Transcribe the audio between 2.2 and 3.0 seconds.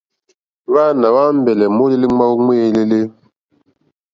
awu mo èlèlè.